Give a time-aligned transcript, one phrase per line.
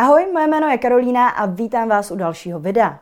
[0.00, 2.98] Ahoj, moje jméno je Karolína a vítám vás u dalšího videa.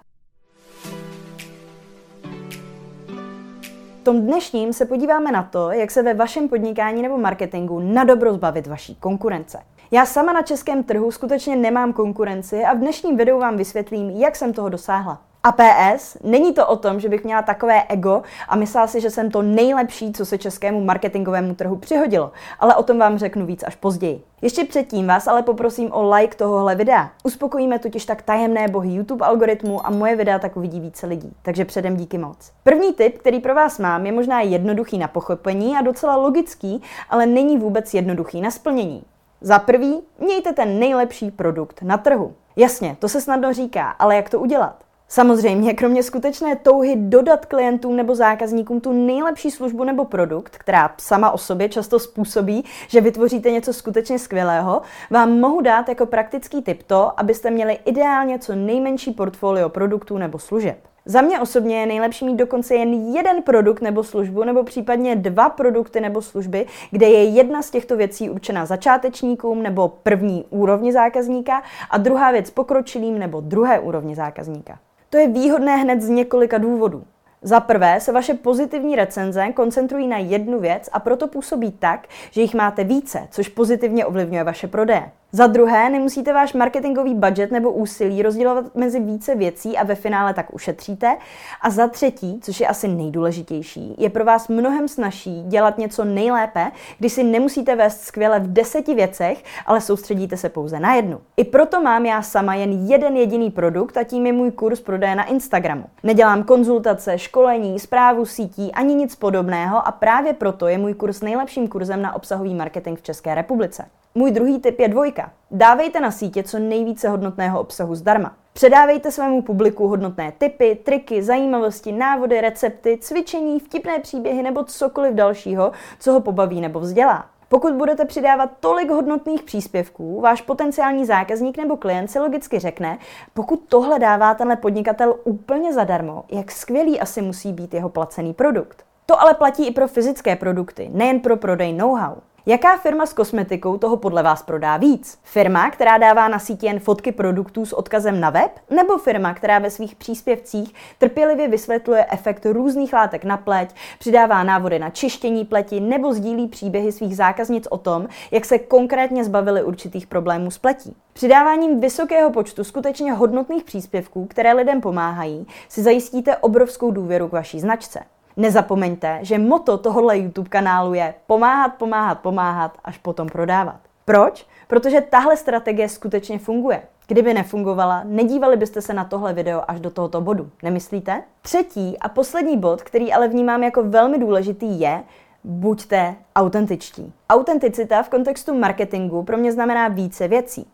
[4.00, 8.04] V tom dnešním se podíváme na to, jak se ve vašem podnikání nebo marketingu na
[8.04, 9.59] dobro zbavit vaší konkurence.
[9.90, 14.36] Já sama na českém trhu skutečně nemám konkurenci a v dnešním videu vám vysvětlím, jak
[14.36, 15.22] jsem toho dosáhla.
[15.46, 19.10] A PS, není to o tom, že bych měla takové ego a myslela si, že
[19.10, 23.64] jsem to nejlepší, co se českému marketingovému trhu přihodilo, ale o tom vám řeknu víc
[23.66, 24.22] až později.
[24.43, 27.11] Ještě předtím vás ale poprosím o like tohohle videa.
[27.24, 31.64] Uspokojíme totiž tak tajemné bohy YouTube algoritmu a moje videa tak uvidí více lidí, takže
[31.64, 32.52] předem díky moc.
[32.63, 37.27] První tip, který pro vás mám, je možná jednoduchý na pochopení a docela logický, ale
[37.27, 39.02] není vůbec jednoduchý na splnění.
[39.41, 42.35] Za prvý, mějte ten nejlepší produkt na trhu.
[42.57, 44.86] Jasně, to se snadno říká, ale jak to udělat?
[45.09, 51.30] Samozřejmě, kromě skutečné touhy dodat klientům nebo zákazníkům tu nejlepší službu nebo produkt, která sama
[51.30, 56.82] o sobě často způsobí, že vytvoříte něco skutečně skvělého, vám mohu dát jako praktický tip
[56.82, 60.79] to, abyste měli ideálně co nejmenší portfolio produktů nebo služeb.
[61.04, 65.48] Za mě osobně je nejlepší mít dokonce jen jeden produkt nebo službu, nebo případně dva
[65.48, 71.62] produkty nebo služby, kde je jedna z těchto věcí určena začátečníkům nebo první úrovni zákazníka
[71.91, 74.78] a druhá věc pokročilým nebo druhé úrovni zákazníka.
[75.10, 77.04] To je výhodné hned z několika důvodů.
[77.42, 82.40] Za prvé se vaše pozitivní recenze koncentrují na jednu věc a proto působí tak, že
[82.40, 85.10] jich máte více, což pozitivně ovlivňuje vaše prodeje.
[85.32, 90.34] Za druhé, nemusíte váš marketingový budget nebo úsilí rozdělovat mezi více věcí a ve finále
[90.34, 91.16] tak ušetříte.
[91.60, 96.70] A za třetí, což je asi nejdůležitější, je pro vás mnohem snažší dělat něco nejlépe,
[96.98, 101.20] když si nemusíte vést skvěle v deseti věcech, ale soustředíte se pouze na jednu.
[101.36, 105.14] I proto mám já sama jen jeden jediný produkt a tím je můj kurz prodeje
[105.14, 105.84] na Instagramu.
[106.02, 111.69] Nedělám konzultace, školení, zprávu sítí ani nic podobného a právě proto je můj kurz nejlepším
[111.69, 113.84] kurzem na obsahový marketing v České republice.
[114.17, 115.33] Můj druhý tip je dvojka.
[115.50, 118.33] Dávejte na sítě co nejvíce hodnotného obsahu zdarma.
[118.53, 125.72] Předávejte svému publiku hodnotné tipy, triky, zajímavosti, návody, recepty, cvičení, vtipné příběhy nebo cokoliv dalšího,
[126.00, 127.26] co ho pobaví nebo vzdělá.
[127.49, 132.99] Pokud budete přidávat tolik hodnotných příspěvků, váš potenciální zákazník nebo klient si logicky řekne,
[133.34, 138.84] pokud tohle dává tenhle podnikatel úplně zadarmo, jak skvělý asi musí být jeho placený produkt.
[139.06, 142.15] To ale platí i pro fyzické produkty, nejen pro prodej know-how.
[142.48, 145.18] Jaká firma s kosmetikou toho podle vás prodá víc?
[145.22, 148.50] Firma, která dává na síti jen fotky produktů s odkazem na web?
[148.70, 154.78] Nebo firma, která ve svých příspěvcích trpělivě vysvětluje efekt různých látek na pleť, přidává návody
[154.78, 160.06] na čištění pleti nebo sdílí příběhy svých zákaznic o tom, jak se konkrétně zbavili určitých
[160.06, 160.96] problémů s pletí?
[161.12, 167.60] Přidáváním vysokého počtu skutečně hodnotných příspěvků, které lidem pomáhají, si zajistíte obrovskou důvěru k vaší
[167.60, 168.00] značce.
[168.36, 173.80] Nezapomeňte, že moto tohohle YouTube kanálu je pomáhat, pomáhat, pomáhat, až potom prodávat.
[174.04, 174.47] Proč?
[174.66, 176.82] Protože tahle strategie skutečně funguje.
[177.06, 181.22] Kdyby nefungovala, nedívali byste se na tohle video až do tohoto bodu, nemyslíte?
[181.42, 185.02] Třetí a poslední bod, který ale vnímám jako velmi důležitý, je,
[185.44, 187.12] buďte autentičtí.
[187.30, 190.66] Autenticita v kontextu marketingu pro mě znamená více věcí.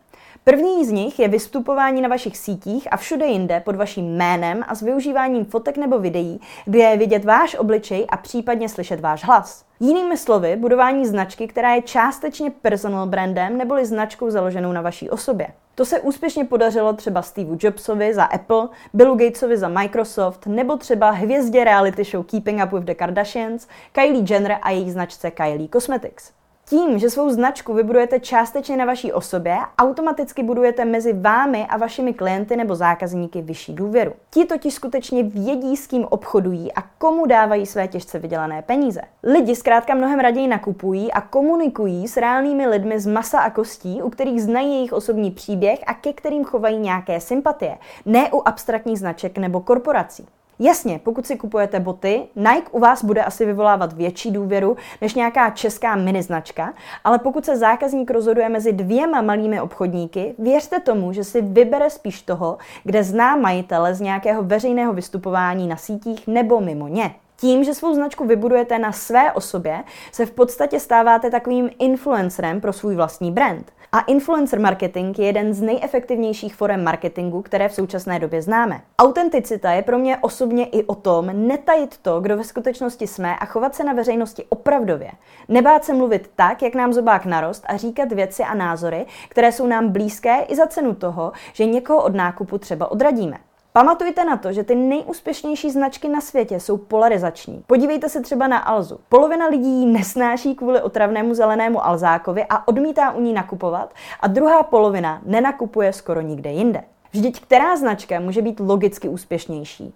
[0.43, 4.75] První z nich je vystupování na vašich sítích a všude jinde pod vaším jménem a
[4.75, 9.65] s využíváním fotek nebo videí, kde je vidět váš obličej a případně slyšet váš hlas.
[9.79, 15.47] Jinými slovy, budování značky, která je částečně personal brandem neboli značkou založenou na vaší osobě.
[15.75, 21.11] To se úspěšně podařilo třeba Steve Jobsovi za Apple, Billu Gatesovi za Microsoft nebo třeba
[21.11, 26.31] hvězdě reality show Keeping Up with the Kardashians, Kylie Jenner a její značce Kylie Cosmetics.
[26.69, 32.13] Tím, že svou značku vybudujete částečně na vaší osobě, automaticky budujete mezi vámi a vašimi
[32.13, 34.13] klienty nebo zákazníky vyšší důvěru.
[34.29, 39.01] Ti totiž skutečně vědí, s kým obchodují a komu dávají své těžce vydělané peníze.
[39.23, 44.09] Lidi zkrátka mnohem raději nakupují a komunikují s reálnými lidmi z masa a kostí, u
[44.09, 49.37] kterých znají jejich osobní příběh a ke kterým chovají nějaké sympatie, ne u abstraktních značek
[49.37, 50.27] nebo korporací.
[50.59, 55.49] Jasně, pokud si kupujete boty, Nike u vás bude asi vyvolávat větší důvěru než nějaká
[55.49, 61.23] česká mini značka, ale pokud se zákazník rozhoduje mezi dvěma malými obchodníky, věřte tomu, že
[61.23, 66.87] si vybere spíš toho, kde zná majitele z nějakého veřejného vystupování na sítích nebo mimo
[66.87, 67.15] ně.
[67.35, 72.73] Tím, že svou značku vybudujete na své osobě, se v podstatě stáváte takovým influencerem pro
[72.73, 73.71] svůj vlastní brand.
[73.95, 78.81] A influencer marketing je jeden z nejefektivnějších forem marketingu, které v současné době známe.
[78.99, 83.45] Autenticita je pro mě osobně i o tom netajit to, kdo ve skutečnosti jsme a
[83.45, 85.11] chovat se na veřejnosti opravdově.
[85.47, 89.67] Nebát se mluvit tak, jak nám zobák narost a říkat věci a názory, které jsou
[89.67, 93.37] nám blízké i za cenu toho, že někoho od nákupu třeba odradíme.
[93.73, 97.63] Pamatujte na to, že ty nejúspěšnější značky na světě jsou polarizační.
[97.67, 98.99] Podívejte se třeba na Alzu.
[99.09, 104.63] Polovina lidí ji nesnáší kvůli otravnému zelenému Alzákovi a odmítá u ní nakupovat a druhá
[104.63, 106.83] polovina nenakupuje skoro nikde jinde.
[107.11, 109.93] Vždyť která značka může být logicky úspěšnější?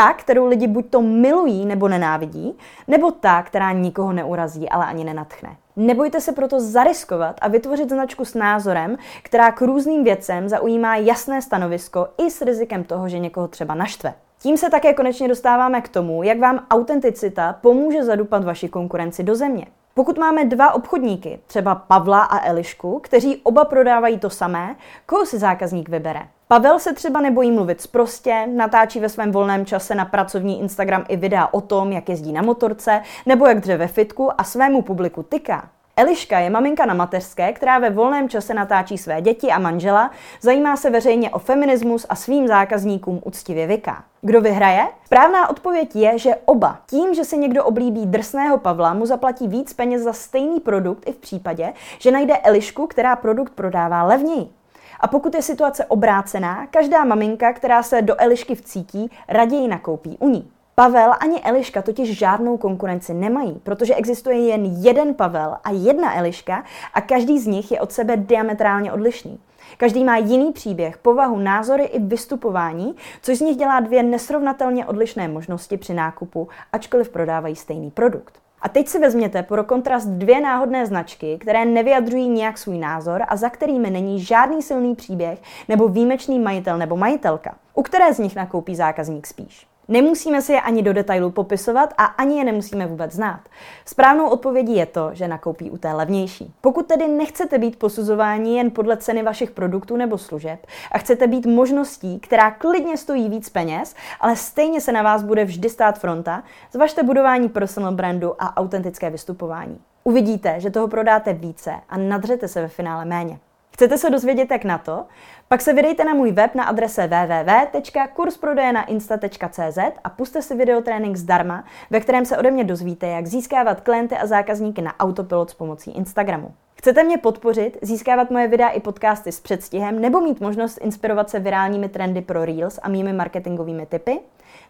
[0.00, 2.58] Ta, kterou lidi buď to milují nebo nenávidí,
[2.88, 5.56] nebo ta, která nikoho neurazí, ale ani nenatchne.
[5.76, 11.42] Nebojte se proto zariskovat a vytvořit značku s názorem, která k různým věcem zaujímá jasné
[11.42, 14.14] stanovisko i s rizikem toho, že někoho třeba naštve.
[14.38, 19.34] Tím se také konečně dostáváme k tomu, jak vám autenticita pomůže zadupat vaši konkurenci do
[19.34, 19.66] země.
[19.94, 24.76] Pokud máme dva obchodníky, třeba Pavla a Elišku, kteří oba prodávají to samé,
[25.06, 26.20] koho si zákazník vybere?
[26.50, 31.16] Pavel se třeba nebojí mluvit prostě, natáčí ve svém volném čase na pracovní Instagram i
[31.16, 35.22] videa o tom, jak jezdí na motorce nebo jak dře ve fitku a svému publiku
[35.22, 35.68] tyká.
[35.96, 40.10] Eliška je maminka na mateřské, která ve volném čase natáčí své děti a manžela,
[40.40, 44.04] zajímá se veřejně o feminismus a svým zákazníkům úctivě vyká.
[44.20, 44.88] Kdo vyhraje?
[45.04, 46.78] Správná odpověď je, že oba.
[46.86, 51.12] Tím, že si někdo oblíbí drsného Pavla, mu zaplatí víc peněz za stejný produkt i
[51.12, 54.59] v případě, že najde Elišku, která produkt prodává levněji.
[55.00, 60.28] A pokud je situace obrácená, každá maminka, která se do Elišky vcítí, raději nakoupí u
[60.28, 60.50] ní.
[60.74, 66.64] Pavel ani Eliška totiž žádnou konkurenci nemají, protože existuje jen jeden Pavel a jedna Eliška
[66.94, 69.40] a každý z nich je od sebe diametrálně odlišný.
[69.76, 75.28] Každý má jiný příběh, povahu, názory i vystupování, což z nich dělá dvě nesrovnatelně odlišné
[75.28, 78.40] možnosti při nákupu, ačkoliv prodávají stejný produkt.
[78.62, 83.36] A teď si vezměte pro kontrast dvě náhodné značky, které nevyjadřují nějak svůj názor a
[83.36, 87.54] za kterými není žádný silný příběh nebo výjimečný majitel nebo majitelka.
[87.74, 89.69] U které z nich nakoupí zákazník spíš?
[89.90, 93.40] Nemusíme si je ani do detailu popisovat a ani je nemusíme vůbec znát.
[93.84, 96.54] Správnou odpovědí je to, že nakoupí u té levnější.
[96.60, 101.46] Pokud tedy nechcete být posuzováni jen podle ceny vašich produktů nebo služeb a chcete být
[101.46, 106.42] možností, která klidně stojí víc peněz, ale stejně se na vás bude vždy stát fronta,
[106.72, 109.80] zvažte budování personal brandu a autentické vystupování.
[110.04, 113.38] Uvidíte, že toho prodáte více a nadřete se ve finále méně.
[113.72, 115.04] Chcete se dozvědět, jak na to?
[115.48, 122.00] Pak se vydejte na můj web na adrese www.kursprodejnainsta.cz a puste si videotrénink zdarma, ve
[122.00, 126.54] kterém se ode mě dozvíte, jak získávat klienty a zákazníky na autopilot s pomocí Instagramu.
[126.74, 131.40] Chcete mě podpořit, získávat moje videa i podcasty s předstihem nebo mít možnost inspirovat se
[131.40, 134.20] virálními trendy pro Reels a mými marketingovými tipy?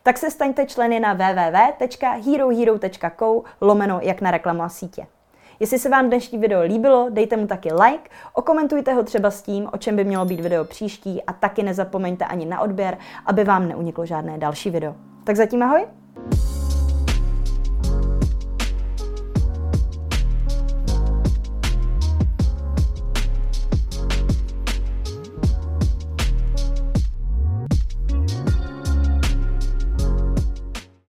[0.02, 5.06] Tak se staňte členy na www.herohero.co lomeno jak na reklamu a sítě.
[5.60, 9.68] Jestli se vám dnešní video líbilo, dejte mu taky like, okomentujte ho třeba s tím,
[9.72, 13.68] o čem by mělo být video příští a taky nezapomeňte ani na odběr, aby vám
[13.68, 14.94] neuniklo žádné další video.
[15.24, 15.86] Tak zatím ahoj!